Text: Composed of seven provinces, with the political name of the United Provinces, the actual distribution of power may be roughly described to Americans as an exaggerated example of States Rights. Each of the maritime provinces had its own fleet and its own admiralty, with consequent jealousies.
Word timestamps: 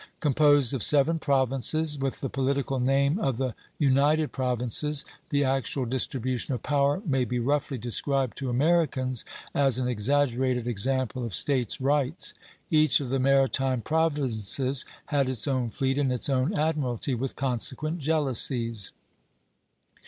Composed 0.19 0.73
of 0.73 0.81
seven 0.81 1.19
provinces, 1.19 1.99
with 1.99 2.21
the 2.21 2.27
political 2.29 2.79
name 2.79 3.19
of 3.19 3.37
the 3.37 3.53
United 3.77 4.31
Provinces, 4.31 5.05
the 5.29 5.43
actual 5.43 5.85
distribution 5.85 6.55
of 6.55 6.63
power 6.63 7.03
may 7.05 7.23
be 7.23 7.37
roughly 7.37 7.77
described 7.77 8.35
to 8.37 8.49
Americans 8.49 9.23
as 9.53 9.77
an 9.77 9.87
exaggerated 9.87 10.65
example 10.65 11.23
of 11.23 11.35
States 11.35 11.79
Rights. 11.79 12.33
Each 12.71 12.99
of 12.99 13.09
the 13.11 13.19
maritime 13.19 13.81
provinces 13.81 14.85
had 15.05 15.29
its 15.29 15.47
own 15.47 15.69
fleet 15.69 15.99
and 15.99 16.11
its 16.11 16.29
own 16.29 16.55
admiralty, 16.57 17.13
with 17.13 17.35
consequent 17.35 17.99
jealousies. 17.99 18.91